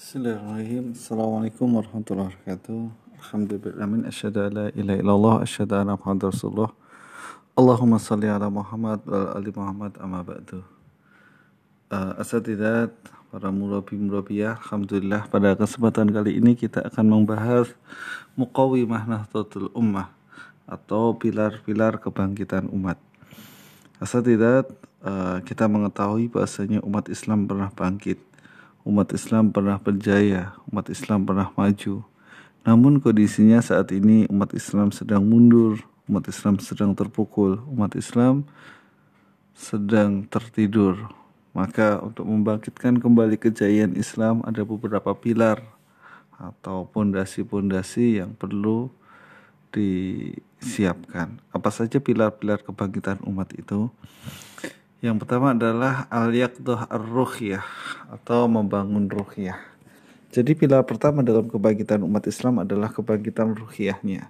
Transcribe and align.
Bismillahirrahmanirrahim. 0.00 0.96
Assalamualaikum 0.96 1.76
warahmatullahi 1.76 2.32
wabarakatuh. 2.32 2.88
Alhamdulillah. 3.20 4.08
Asyhadu 4.08 4.38
an 4.48 4.50
la 4.56 4.66
ilaha 4.72 4.96
illallah, 4.96 5.34
asyhadu 5.44 5.76
anna 5.76 6.00
Rasulullah. 6.00 6.72
Allahumma 7.52 8.00
salli 8.00 8.24
ala 8.24 8.48
Muhammad 8.48 9.04
wa 9.04 9.36
ali 9.36 9.52
Muhammad 9.52 9.92
amma 10.00 10.24
ba'du. 10.24 10.64
Uh, 11.92 12.16
asatidat, 12.16 12.96
para 13.28 13.52
murabi 13.52 14.00
murabiyah, 14.00 14.56
Alhamdulillah 14.64 15.28
pada 15.28 15.52
kesempatan 15.52 16.08
kali 16.08 16.40
ini 16.40 16.56
kita 16.56 16.80
akan 16.80 17.20
membahas 17.20 17.68
Muqawimah 18.40 19.04
Nahdlatul 19.04 19.68
Ummah 19.76 20.16
atau 20.64 21.12
pilar-pilar 21.12 22.00
kebangkitan 22.00 22.72
umat. 22.72 22.96
Asatidat, 24.00 24.64
uh, 25.04 25.44
kita 25.44 25.68
mengetahui 25.68 26.32
bahasanya 26.32 26.80
umat 26.88 27.12
Islam 27.12 27.44
pernah 27.44 27.68
bangkit 27.68 28.29
umat 28.84 29.12
Islam 29.12 29.52
pernah 29.52 29.76
berjaya, 29.76 30.56
umat 30.72 30.88
Islam 30.88 31.26
pernah 31.28 31.52
maju. 31.52 32.04
Namun 32.64 33.00
kondisinya 33.00 33.64
saat 33.64 33.88
ini 33.92 34.28
umat 34.28 34.52
Islam 34.52 34.92
sedang 34.92 35.24
mundur, 35.24 35.80
umat 36.08 36.28
Islam 36.28 36.60
sedang 36.60 36.92
terpukul, 36.92 37.60
umat 37.72 37.96
Islam 37.96 38.44
sedang 39.56 40.24
tertidur. 40.28 40.96
Maka 41.50 41.98
untuk 42.00 42.28
membangkitkan 42.28 43.02
kembali 43.02 43.34
kejayaan 43.40 43.98
Islam 43.98 44.44
ada 44.46 44.62
beberapa 44.62 45.10
pilar 45.16 45.60
atau 46.40 46.88
pondasi-pondasi 46.88 48.22
yang 48.22 48.32
perlu 48.32 48.88
disiapkan. 49.74 51.38
Apa 51.52 51.70
saja 51.74 51.98
pilar-pilar 51.98 52.62
kebangkitan 52.62 53.22
umat 53.26 53.50
itu? 53.54 53.90
Yang 55.00 55.24
pertama 55.24 55.56
adalah 55.56 56.04
al-yaqdah 56.12 56.92
ar-ruhiyah 56.92 57.64
atau 58.12 58.44
membangun 58.52 59.08
ruhiyah. 59.08 59.56
Jadi 60.28 60.52
pilar 60.52 60.84
pertama 60.84 61.24
dalam 61.24 61.48
kebangkitan 61.48 62.04
umat 62.04 62.28
Islam 62.28 62.60
adalah 62.60 62.92
kebangkitan 62.92 63.56
ruhiyahnya. 63.56 64.28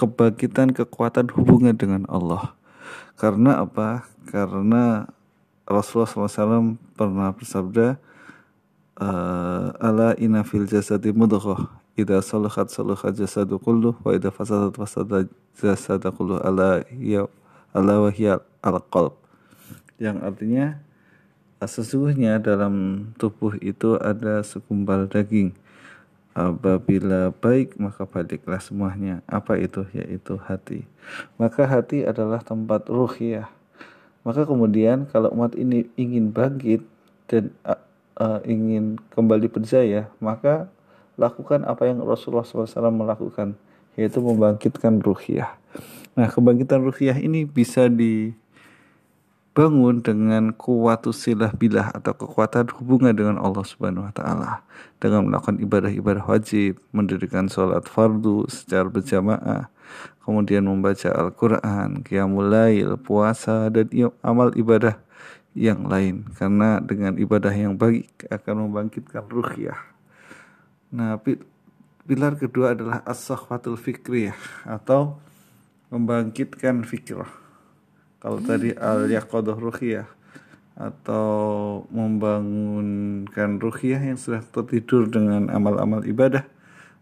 Kebangkitan 0.00 0.72
kekuatan 0.72 1.28
hubungan 1.36 1.76
dengan 1.76 2.08
Allah. 2.08 2.56
Karena 3.20 3.60
apa? 3.60 4.08
Karena 4.32 5.04
Rasulullah 5.68 6.08
SAW 6.08 6.80
pernah 6.96 7.28
bersabda, 7.36 8.00
uh, 8.96 9.76
Ala 9.76 10.16
inna 10.16 10.48
fil 10.48 10.64
jasadi 10.64 11.12
mudghah 11.12 11.68
Ida 11.92 12.24
salahat 12.24 12.72
salahat 12.72 13.16
jasadu 13.16 13.56
kullu 13.56 13.96
Wa 14.00 14.12
ida 14.16 14.28
fasadat 14.28 14.76
fasadat 14.76 15.28
jasadu 15.56 16.08
kullu 16.12 16.40
Ala, 16.40 16.84
ya, 16.96 17.28
ala 17.76 18.00
wahya 18.04 18.40
al-qalb 18.64 19.25
yang 19.96 20.20
artinya 20.20 20.78
sesungguhnya 21.60 22.38
dalam 22.38 23.08
tubuh 23.16 23.56
itu 23.60 23.96
ada 23.98 24.44
segumpal 24.44 25.08
daging. 25.08 25.56
Apabila 26.36 27.32
baik 27.32 27.80
maka 27.80 28.04
baliklah 28.04 28.60
semuanya. 28.60 29.24
Apa 29.24 29.56
itu? 29.56 29.88
Yaitu 29.96 30.36
hati. 30.36 30.84
Maka 31.40 31.64
hati 31.64 32.04
adalah 32.04 32.44
tempat 32.44 32.84
ruh 32.92 33.12
ya 33.16 33.48
maka 34.26 34.42
kemudian 34.42 35.06
kalau 35.06 35.30
umat 35.38 35.54
ini 35.54 35.86
ingin 35.94 36.34
bangkit 36.34 36.82
dan 37.30 37.54
uh, 37.62 38.42
ingin 38.42 38.98
kembali 39.14 39.46
berjaya 39.46 40.10
maka 40.18 40.66
lakukan 41.14 41.62
apa 41.62 41.86
yang 41.86 42.02
Rasulullah 42.02 42.42
SAW 42.42 42.90
melakukan 42.90 43.54
yaitu 43.94 44.18
membangkitkan 44.18 44.98
ruhiyah. 44.98 45.54
Nah 46.18 46.26
kebangkitan 46.26 46.82
ruhiyah 46.82 47.22
ini 47.22 47.46
bisa 47.46 47.86
di 47.86 48.34
bangun 49.56 50.04
dengan 50.04 50.52
kuwatusilah 50.52 51.56
bilah 51.56 51.88
atau 51.96 52.12
kekuatan 52.12 52.68
hubungan 52.76 53.16
dengan 53.16 53.40
Allah 53.40 53.64
Subhanahu 53.64 54.04
wa 54.04 54.12
taala. 54.12 54.60
Dengan 55.00 55.24
melakukan 55.32 55.56
ibadah-ibadah 55.56 56.28
wajib, 56.28 56.76
mendirikan 56.92 57.48
sholat 57.48 57.88
fardu 57.88 58.44
secara 58.52 58.92
berjamaah, 58.92 59.72
kemudian 60.28 60.68
membaca 60.68 61.08
Al-Qur'an, 61.08 62.04
qiyamul 62.04 62.52
puasa 63.00 63.72
dan 63.72 63.88
amal 64.20 64.52
ibadah 64.52 65.00
yang 65.56 65.88
lain. 65.88 66.28
Karena 66.36 66.76
dengan 66.84 67.16
ibadah 67.16 67.56
yang 67.56 67.80
baik 67.80 68.28
akan 68.28 68.68
membangkitkan 68.68 69.24
ruhiyah. 69.24 69.80
Nah, 70.92 71.16
pilar 72.04 72.36
kedua 72.36 72.76
adalah 72.76 73.00
as-sahwatul 73.08 73.80
fikriyah 73.80 74.36
atau 74.68 75.16
membangkitkan 75.88 76.84
fikrah 76.84 77.45
kalau 78.26 78.42
tadi 78.42 78.74
al 78.74 79.06
yaqadah 79.06 79.54
ruhiyah 79.54 80.10
atau 80.74 81.86
membangunkan 81.94 83.62
ruhiyah 83.62 84.02
yang 84.02 84.18
sudah 84.18 84.42
tertidur 84.42 85.06
dengan 85.06 85.46
amal-amal 85.46 86.02
ibadah 86.02 86.42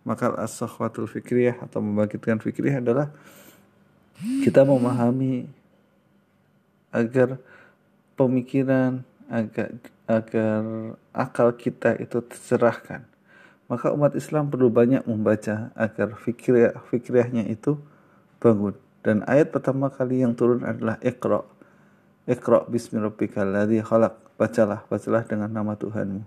maka 0.04 0.36
as-sahwatul 0.36 1.08
fikriyah 1.08 1.56
atau 1.64 1.80
membangkitkan 1.80 2.44
fikriyah 2.44 2.84
adalah 2.84 3.08
kita 4.44 4.68
memahami 4.68 5.48
agar 6.92 7.40
pemikiran 8.20 9.00
agar 9.32 9.72
agar 10.04 10.60
akal 11.16 11.56
kita 11.56 11.96
itu 12.04 12.20
tercerahkan. 12.20 13.00
Maka 13.64 13.96
umat 13.96 14.12
Islam 14.12 14.52
perlu 14.52 14.68
banyak 14.68 15.08
membaca 15.08 15.72
agar 15.72 16.20
fikriyah 16.20 16.76
fikriyahnya 16.92 17.48
itu 17.48 17.80
bangun 18.44 18.76
dan 19.04 19.20
ayat 19.28 19.52
pertama 19.52 19.92
kali 19.92 20.24
yang 20.24 20.32
turun 20.32 20.64
adalah 20.64 20.96
Iqra. 21.04 21.44
Iqra 22.24 22.64
bismi 22.64 23.04
ladzi 23.04 23.84
khalaq. 23.84 24.16
Bacalah, 24.34 24.82
bacalah 24.90 25.22
dengan 25.28 25.52
nama 25.52 25.78
Tuhanmu. 25.78 26.24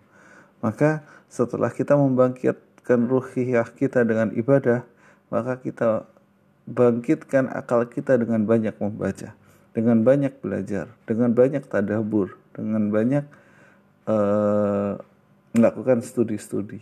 Maka 0.64 1.04
setelah 1.28 1.74
kita 1.74 1.98
membangkitkan 1.98 3.04
ruhiyah 3.10 3.68
kita 3.76 4.06
dengan 4.08 4.32
ibadah, 4.32 4.88
maka 5.28 5.60
kita 5.60 6.08
bangkitkan 6.70 7.52
akal 7.52 7.84
kita 7.90 8.16
dengan 8.16 8.48
banyak 8.48 8.78
membaca, 8.80 9.36
dengan 9.76 9.98
banyak 10.08 10.40
belajar, 10.40 10.88
dengan 11.04 11.36
banyak 11.36 11.68
tadabur, 11.68 12.40
dengan 12.56 12.88
banyak 12.88 13.26
uh, 14.08 14.96
melakukan 15.52 16.00
studi-studi. 16.00 16.80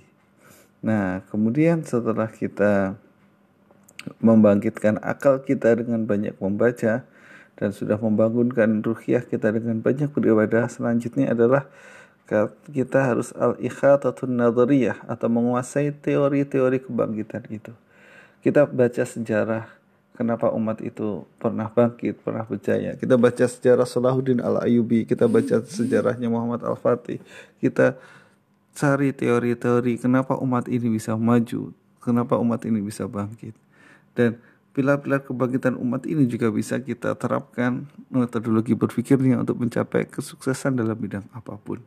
Nah, 0.85 1.25
kemudian 1.33 1.81
setelah 1.81 2.29
kita 2.29 2.99
membangkitkan 4.21 5.01
akal 5.01 5.41
kita 5.41 5.77
dengan 5.77 6.05
banyak 6.05 6.37
membaca 6.37 7.05
dan 7.55 7.69
sudah 7.71 7.95
membangunkan 7.95 8.83
ruhiyah 8.83 9.23
kita 9.23 9.55
dengan 9.55 9.79
banyak 9.79 10.11
beribadah 10.11 10.67
selanjutnya 10.67 11.31
adalah 11.31 11.67
kita 12.73 12.99
harus 13.05 13.29
al-ikhatatun 13.37 14.33
nadhariyah 14.33 15.05
atau 15.05 15.29
menguasai 15.29 15.93
teori-teori 15.93 16.81
kebangkitan 16.81 17.45
itu. 17.53 17.73
Kita 18.41 18.65
baca 18.65 19.03
sejarah 19.05 19.69
kenapa 20.17 20.49
umat 20.49 20.81
itu 20.81 21.27
pernah 21.37 21.69
bangkit, 21.69 22.17
pernah 22.25 22.41
berjaya. 22.41 22.97
Kita 22.97 23.19
baca 23.19 23.45
sejarah 23.45 23.85
Salahuddin 23.85 24.41
al-Ayubi, 24.41 25.05
kita 25.05 25.29
baca 25.29 25.61
sejarahnya 25.61 26.25
Muhammad 26.25 26.65
al-Fatih. 26.65 27.21
Kita 27.61 27.93
cari 28.73 29.13
teori-teori 29.13 30.01
kenapa 30.01 30.33
umat 30.41 30.65
ini 30.65 30.97
bisa 30.97 31.13
maju, 31.13 31.69
kenapa 32.01 32.41
umat 32.41 32.65
ini 32.65 32.81
bisa 32.81 33.05
bangkit. 33.05 33.64
Dan 34.15 34.39
pilar-pilar 34.75 35.23
kebangkitan 35.23 35.79
umat 35.79 36.03
ini 36.07 36.27
juga 36.27 36.51
bisa 36.51 36.79
kita 36.79 37.15
terapkan 37.15 37.87
metodologi 38.11 38.75
berpikirnya 38.75 39.39
untuk 39.39 39.59
mencapai 39.59 40.07
kesuksesan 40.07 40.75
dalam 40.75 40.95
bidang 40.99 41.27
apa 41.31 41.55
pun. 41.55 41.79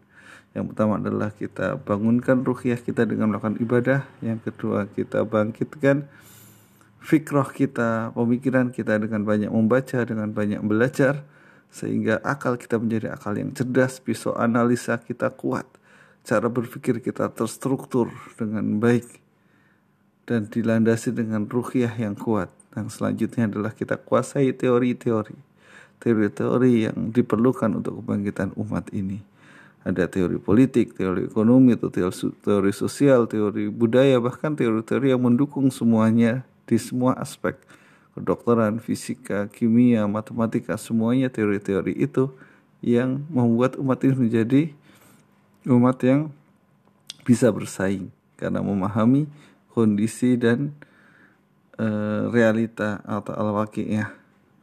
Yang 0.57 0.73
pertama 0.73 0.97
adalah 0.97 1.29
kita 1.33 1.77
bangunkan 1.77 2.41
ruhiyah 2.41 2.81
kita 2.81 3.05
dengan 3.05 3.29
melakukan 3.29 3.61
ibadah. 3.61 4.09
Yang 4.25 4.49
kedua 4.49 4.89
kita 4.89 5.25
bangkitkan 5.29 6.09
fikroh 7.05 7.49
kita, 7.53 8.17
pemikiran 8.17 8.73
kita 8.73 8.97
dengan 8.97 9.29
banyak 9.29 9.53
membaca, 9.53 10.01
dengan 10.09 10.33
banyak 10.33 10.65
belajar. 10.65 11.25
Sehingga 11.69 12.25
akal 12.25 12.57
kita 12.57 12.81
menjadi 12.81 13.13
akal 13.13 13.37
yang 13.37 13.53
cerdas, 13.53 14.01
pisau 14.01 14.33
analisa 14.33 14.97
kita 14.97 15.29
kuat. 15.29 15.69
Cara 16.25 16.49
berpikir 16.49 17.05
kita 17.05 17.29
terstruktur 17.29 18.09
dengan 18.41 18.81
baik 18.81 19.28
dan 20.29 20.45
dilandasi 20.45 21.17
dengan 21.17 21.49
ruhiyah 21.49 21.97
yang 21.97 22.13
kuat. 22.13 22.53
Dan 22.77 22.93
selanjutnya 22.93 23.49
adalah 23.49 23.73
kita 23.73 23.97
kuasai 23.97 24.53
teori-teori. 24.53 25.33
Teori-teori 25.99 26.73
yang 26.85 27.11
diperlukan 27.11 27.81
untuk 27.81 28.05
kebangkitan 28.05 28.53
umat 28.61 28.93
ini. 28.93 29.25
Ada 29.89 30.05
teori 30.05 30.37
politik, 30.37 30.93
teori 31.01 31.25
ekonomi, 31.25 31.73
atau 31.73 31.89
teori 32.45 32.73
sosial, 32.77 33.25
teori 33.25 33.73
budaya, 33.73 34.21
bahkan 34.21 34.53
teori-teori 34.53 35.17
yang 35.17 35.25
mendukung 35.25 35.73
semuanya 35.73 36.45
di 36.69 36.77
semua 36.77 37.17
aspek. 37.17 37.57
Kedokteran, 38.13 38.85
fisika, 38.85 39.49
kimia, 39.49 40.05
matematika, 40.05 40.77
semuanya 40.77 41.33
teori-teori 41.33 41.97
itu 41.97 42.29
yang 42.85 43.25
membuat 43.33 43.81
umat 43.81 44.05
ini 44.05 44.29
menjadi 44.29 44.63
umat 45.67 45.99
yang 46.05 46.31
bisa 47.27 47.51
bersaing 47.51 48.13
karena 48.39 48.63
memahami 48.63 49.27
kondisi 49.79 50.35
dan 50.35 50.75
e, 51.79 51.87
realita 52.35 52.99
atau 53.07 53.31
al 53.39 53.71
ya 53.79 54.11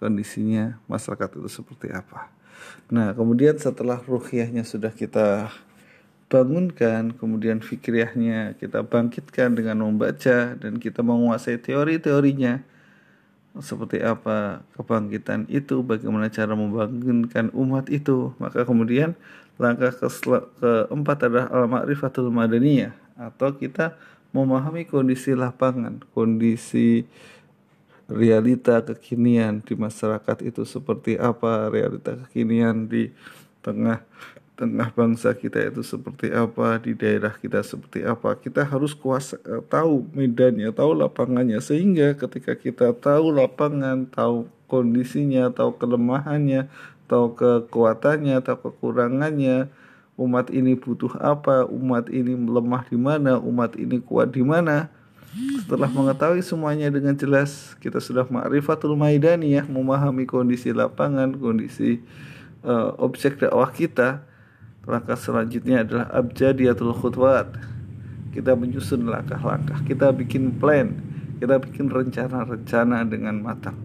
kondisinya 0.03 0.75
masyarakat 0.91 1.39
itu 1.39 1.47
seperti 1.47 1.87
apa. 1.95 2.27
Nah, 2.91 3.15
kemudian 3.15 3.55
setelah 3.55 4.03
ruhiyahnya 4.03 4.67
sudah 4.67 4.91
kita 4.91 5.47
bangunkan, 6.27 7.15
kemudian 7.15 7.63
fikriahnya 7.63 8.59
kita 8.59 8.83
bangkitkan 8.83 9.55
dengan 9.55 9.87
membaca 9.87 10.57
dan 10.59 10.81
kita 10.81 10.99
menguasai 10.99 11.61
teori-teorinya 11.63 12.59
seperti 13.55 14.03
apa 14.03 14.67
kebangkitan 14.75 15.47
itu, 15.47 15.79
bagaimana 15.79 16.27
cara 16.27 16.59
membangunkan 16.59 17.55
umat 17.55 17.87
itu. 17.87 18.35
Maka 18.35 18.67
kemudian 18.67 19.15
langkah 19.55 19.95
ke 19.95 20.09
keempat 20.59 21.17
adalah 21.31 21.47
al-ma'rifatul 21.47 22.27
madaniyah 22.27 22.91
atau 23.15 23.55
kita 23.55 23.95
memahami 24.35 24.83
kondisi 24.83 25.31
lapangan, 25.31 26.03
kondisi 26.11 27.07
realita 28.11 28.83
kekinian 28.83 29.63
di 29.63 29.79
masyarakat 29.79 30.43
itu 30.43 30.67
seperti 30.67 31.15
apa, 31.15 31.71
realita 31.71 32.19
kekinian 32.27 32.91
di 32.91 33.15
tengah 33.63 34.03
tengah 34.55 34.87
bangsa 34.95 35.35
kita 35.35 35.67
itu 35.67 35.83
seperti 35.83 36.31
apa, 36.31 36.79
di 36.79 36.95
daerah 36.95 37.35
kita 37.35 37.59
seperti 37.59 38.07
apa. 38.07 38.39
Kita 38.39 38.63
harus 38.63 38.95
kuasa 38.95 39.35
eh, 39.43 39.63
tahu 39.67 40.07
medannya, 40.15 40.71
tahu 40.71 40.95
lapangannya 40.95 41.59
sehingga 41.59 42.15
ketika 42.15 42.55
kita 42.55 42.95
tahu 42.95 43.35
lapangan, 43.35 44.07
tahu 44.07 44.47
kondisinya, 44.71 45.51
tahu 45.51 45.75
kelemahannya, 45.75 46.71
tahu 47.11 47.35
kekuatannya, 47.35 48.39
tahu 48.41 48.57
kekurangannya, 48.71 49.67
umat 50.15 50.51
ini 50.51 50.75
butuh 50.79 51.15
apa, 51.19 51.67
umat 51.67 52.07
ini 52.11 52.35
lemah 52.35 52.83
di 52.87 52.97
mana, 52.99 53.39
umat 53.39 53.75
ini 53.75 53.99
kuat 53.99 54.31
di 54.31 54.43
mana. 54.43 54.91
Setelah 55.35 55.91
mengetahui 55.91 56.39
semuanya 56.39 56.87
dengan 56.87 57.11
jelas, 57.19 57.75
kita 57.83 57.99
sudah 57.99 58.23
ma'rifatul 58.27 58.95
ya, 59.43 59.67
memahami 59.67 60.23
kondisi 60.23 60.71
lapangan, 60.71 61.35
kondisi 61.35 61.99
uh, 62.63 62.95
objek 62.95 63.43
dakwah 63.43 63.67
kita 63.67 64.23
Langkah 64.85 65.17
selanjutnya 65.17 65.81
adalah 65.81 66.13
abjadiyatul 66.13 66.93
khutwat. 66.93 67.57
Kita 68.29 68.53
menyusun 68.53 69.09
langkah-langkah, 69.09 69.81
kita 69.81 70.13
bikin 70.13 70.61
plan, 70.61 70.93
kita 71.41 71.57
bikin 71.57 71.89
rencana-rencana 71.89 73.01
dengan 73.09 73.41
matang. 73.41 73.79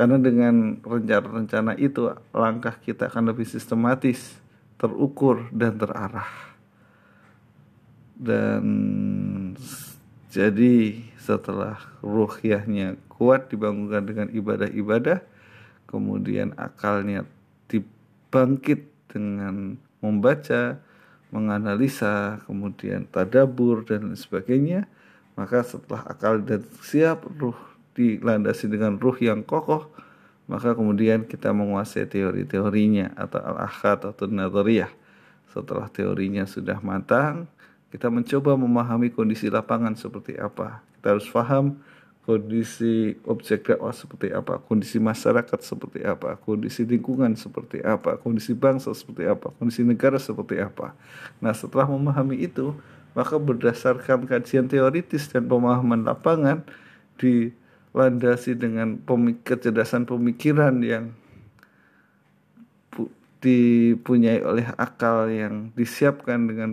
Karena 0.00 0.16
dengan 0.16 0.80
rencana-rencana 0.80 1.76
itu 1.76 2.08
langkah 2.32 2.72
kita 2.80 3.12
akan 3.12 3.34
lebih 3.34 3.44
sistematis, 3.44 4.40
terukur 4.80 5.52
dan 5.52 5.76
terarah. 5.76 6.32
Dan 8.16 8.64
jadi 10.32 11.04
setelah 11.20 11.76
ruhiyahnya 12.00 12.96
kuat 13.12 13.52
dibangunkan 13.52 14.08
dengan 14.08 14.28
ibadah-ibadah, 14.32 15.20
kemudian 15.84 16.56
akalnya 16.56 17.28
dibangkit 17.68 18.88
dengan 19.12 19.76
membaca, 20.00 20.80
menganalisa, 21.28 22.40
kemudian 22.48 23.04
tadabur 23.12 23.84
dan 23.84 24.16
sebagainya, 24.16 24.88
maka 25.36 25.60
setelah 25.60 26.08
akal 26.08 26.40
dan 26.40 26.64
siap 26.80 27.28
ruh 27.36 27.56
dilandasi 27.92 28.70
dengan 28.70 28.96
ruh 28.96 29.16
yang 29.20 29.44
kokoh, 29.44 29.92
maka 30.50 30.74
kemudian 30.74 31.22
kita 31.22 31.54
menguasai 31.54 32.10
teori-teorinya 32.10 33.14
atau 33.14 33.38
al-akhad 33.38 34.10
atau 34.10 34.26
nazariyah. 34.26 34.90
Setelah 35.46 35.86
teorinya 35.86 36.42
sudah 36.42 36.82
matang, 36.82 37.46
kita 37.94 38.10
mencoba 38.10 38.58
memahami 38.58 39.14
kondisi 39.14 39.46
lapangan 39.46 39.94
seperti 39.94 40.34
apa. 40.42 40.82
Kita 40.98 41.14
harus 41.14 41.30
paham 41.30 41.78
kondisi 42.26 43.14
objek 43.26 43.66
dakwah 43.70 43.94
seperti 43.94 44.34
apa, 44.34 44.58
kondisi 44.66 44.98
masyarakat 44.98 45.58
seperti 45.62 46.02
apa, 46.02 46.34
kondisi 46.42 46.82
lingkungan 46.82 47.34
seperti 47.38 47.82
apa, 47.86 48.18
kondisi 48.18 48.50
bangsa 48.54 48.90
seperti 48.90 49.30
apa, 49.30 49.54
kondisi 49.54 49.86
negara 49.86 50.18
seperti 50.18 50.58
apa. 50.58 50.98
Nah, 51.38 51.54
setelah 51.54 51.86
memahami 51.86 52.42
itu, 52.42 52.74
maka 53.14 53.38
berdasarkan 53.38 54.26
kajian 54.26 54.66
teoritis 54.70 55.30
dan 55.30 55.46
pemahaman 55.46 56.06
lapangan 56.06 56.62
dilandasi 57.90 58.54
dengan 58.54 58.98
pemik 59.02 59.42
kecerdasan 59.42 60.06
pemikiran 60.06 60.78
yang 60.82 61.10
dipunyai 63.40 64.44
oleh 64.44 64.68
akal 64.76 65.26
yang 65.32 65.72
disiapkan 65.72 66.44
dengan 66.44 66.70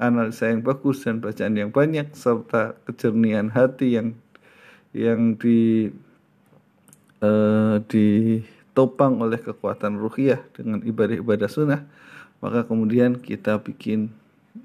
analisa 0.00 0.48
yang 0.48 0.64
bagus 0.64 1.04
dan 1.04 1.20
bacaan 1.20 1.54
yang 1.60 1.68
banyak 1.68 2.08
serta 2.16 2.72
kejernihan 2.88 3.52
hati 3.52 4.00
yang 4.00 4.16
yang 4.96 5.36
di 5.36 5.92
uh, 7.20 7.76
ditopang 7.84 9.20
oleh 9.20 9.36
kekuatan 9.36 10.00
ruhiyah 10.00 10.40
dengan 10.56 10.80
ibadah-ibadah 10.80 11.48
sunnah 11.52 11.84
maka 12.40 12.64
kemudian 12.64 13.20
kita 13.20 13.60
bikin 13.60 14.08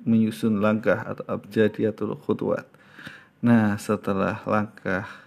menyusun 0.07 0.63
langkah 0.63 1.03
atau 1.03 1.27
abjadiyatul 1.27 2.15
khutwat. 2.23 2.65
Nah 3.43 3.75
setelah 3.75 4.39
langkah 4.47 5.24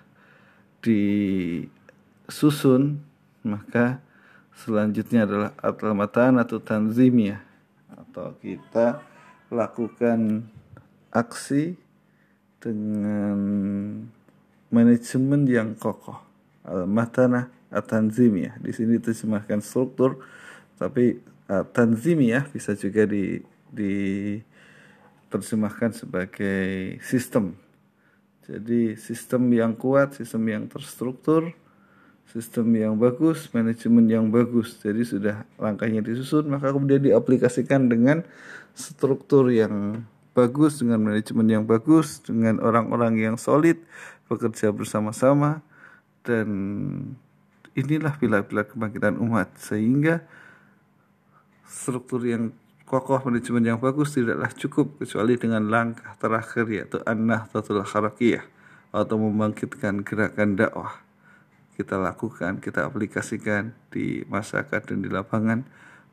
disusun 0.84 2.72
maka 3.46 4.00
selanjutnya 4.58 5.24
adalah 5.24 5.50
atlamatan 5.62 6.38
atau 6.42 6.58
tanzimiyah. 6.58 7.40
Atau 7.94 8.34
kita 8.42 9.00
lakukan 9.48 10.44
aksi 11.14 11.78
dengan 12.58 13.38
manajemen 14.68 15.46
yang 15.48 15.72
kokoh. 15.78 16.20
Al-matanah 16.68 17.48
at-tanzimiyah 17.72 18.60
di 18.60 18.72
sini 18.72 18.96
terjemahkan 18.96 19.60
struktur 19.60 20.24
tapi 20.80 21.20
uh, 21.52 21.64
tanzimiyah 21.68 22.48
bisa 22.48 22.72
juga 22.76 23.04
di 23.04 23.40
di 23.68 23.94
terjemahkan 25.28 25.92
sebagai 25.92 26.96
sistem 27.04 27.52
jadi 28.48 28.96
sistem 28.96 29.52
yang 29.52 29.76
kuat 29.76 30.16
sistem 30.16 30.42
yang 30.48 30.64
terstruktur 30.66 31.52
sistem 32.28 32.68
yang 32.76 32.94
bagus 33.00 33.48
manajemen 33.56 34.04
yang 34.04 34.28
bagus. 34.28 34.76
Jadi 34.84 35.00
sudah 35.04 35.48
langkahnya 35.56 36.04
disusun 36.04 36.48
maka 36.52 36.72
kemudian 36.72 37.00
diaplikasikan 37.00 37.88
dengan 37.88 38.20
struktur 38.76 39.48
yang 39.48 40.04
bagus 40.36 40.84
dengan 40.84 41.02
manajemen 41.02 41.48
yang 41.48 41.64
bagus 41.64 42.20
dengan 42.20 42.60
orang-orang 42.60 43.16
yang 43.18 43.36
solid 43.40 43.80
bekerja 44.28 44.70
bersama-sama 44.70 45.64
dan 46.22 46.48
inilah 47.72 48.12
pilar-pilar 48.20 48.68
kebangkitan 48.68 49.16
umat. 49.16 49.48
Sehingga 49.56 50.20
struktur 51.64 52.20
yang 52.28 52.52
kokoh 52.88 53.20
manajemen 53.28 53.68
yang 53.68 53.76
bagus 53.76 54.16
tidaklah 54.16 54.48
cukup 54.56 54.96
kecuali 54.96 55.36
dengan 55.36 55.68
langkah 55.68 56.16
terakhir 56.16 56.64
yaitu 56.72 57.04
an-nahdlatul 57.04 57.84
harakiyah 57.84 58.48
atau 58.96 59.20
membangkitkan 59.20 60.00
gerakan 60.00 60.56
dakwah 60.56 61.04
kita 61.76 61.94
lakukan, 61.94 62.58
kita 62.58 62.88
aplikasikan 62.88 63.76
di 63.92 64.26
masyarakat 64.26 64.80
dan 64.88 64.98
di 64.98 65.12
lapangan 65.12 65.62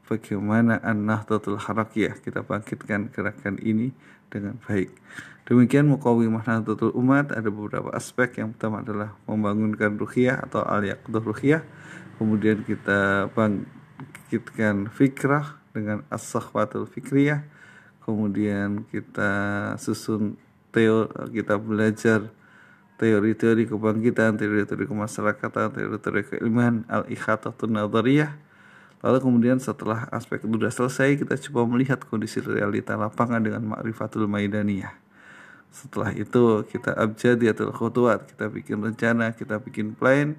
bagaimana 0.05 0.77
an-nahdlatul 0.83 1.57
harakiyah 1.57 2.19
kita 2.21 2.43
bangkitkan 2.43 3.09
gerakan 3.09 3.57
ini 3.63 3.89
dengan 4.29 4.59
baik. 4.61 4.93
Demikian 5.45 5.89
Mukawimah 5.89 6.41
Nahdlatul 6.41 6.93
Umat 6.97 7.29
ada 7.29 7.49
beberapa 7.53 7.93
aspek. 7.93 8.41
Yang 8.41 8.57
pertama 8.57 8.81
adalah 8.81 9.13
membangunkan 9.29 9.93
ruhiyah 9.93 10.41
atau 10.41 10.65
al-yaqdah 10.65 11.21
ruhiyah. 11.21 11.61
Kemudian 12.17 12.65
kita 12.65 13.29
bangkitkan 13.29 14.89
fikrah 14.89 15.64
dengan 15.75 16.07
as-sakhwatul 16.07 16.87
fikriyah. 16.87 17.43
Kemudian 18.07 18.87
kita 18.87 19.33
susun 19.75 20.39
teori, 20.71 21.11
kita 21.35 21.59
belajar 21.59 22.31
teori-teori 22.95 23.67
kebangkitan, 23.67 24.39
teori-teori 24.39 24.87
kemasyarakatan, 24.87 25.75
teori-teori 25.75 26.23
keilmuan, 26.31 26.87
al-ikhatatul 26.87 27.75
nadariyah 27.75 28.45
Lalu 29.05 29.21
kemudian 29.21 29.61
setelah 29.61 30.09
aspek 30.09 30.41
itu 30.41 30.49
sudah 30.49 30.73
selesai, 30.73 31.09
kita 31.21 31.37
coba 31.49 31.69
melihat 31.69 32.01
kondisi 32.09 32.41
realita 32.41 32.97
lapangan 32.97 33.37
dengan 33.37 33.61
ma'rifatul 33.61 34.25
maidaniyah. 34.25 34.97
Setelah 35.69 36.09
itu 36.17 36.65
kita 36.65 36.97
abjadiyatul 36.97 37.69
khutuat, 37.69 38.33
kita 38.33 38.49
bikin 38.49 38.81
rencana, 38.81 39.37
kita 39.37 39.61
bikin 39.61 39.93
plan, 39.93 40.33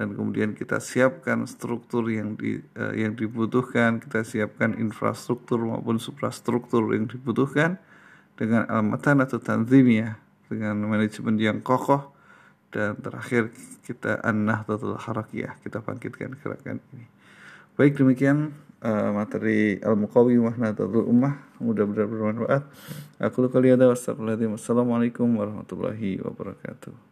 dan 0.00 0.16
kemudian 0.16 0.56
kita 0.56 0.80
siapkan 0.80 1.44
struktur 1.44 2.08
yang 2.08 2.32
di, 2.32 2.56
uh, 2.72 2.96
yang 2.96 3.12
dibutuhkan, 3.12 4.00
kita 4.00 4.24
siapkan 4.24 4.72
infrastruktur 4.80 5.60
maupun 5.60 6.00
suprastruktur 6.00 6.96
yang 6.96 7.04
dibutuhkan 7.04 7.76
dengan 8.32 8.64
almatan 8.72 9.20
atau 9.20 9.36
tanzimiyah, 9.36 10.16
dengan 10.48 10.80
manajemen 10.88 11.36
yang 11.36 11.60
kokoh, 11.60 12.16
dan 12.72 12.96
terakhir 12.96 13.52
kita 13.84 14.24
an-nahdlatul 14.24 14.96
harakiyah, 14.96 15.60
kita 15.60 15.84
bangkitkan 15.84 16.32
gerakan 16.40 16.80
ini. 16.96 17.04
Baik 17.76 18.00
demikian 18.00 18.56
uh, 18.80 19.12
materi 19.12 19.84
Al-Muqawi 19.84 20.40
Nahdlatul 20.40 21.12
Ummah 21.12 21.60
mudah-mudahan 21.60 22.08
bermanfaat. 22.08 22.64
Aku 23.20 23.44
kalian 23.52 23.76
ada 23.76 23.92
wassalamualaikum 23.92 25.28
warahmatullahi 25.28 26.24
wabarakatuh. 26.24 27.09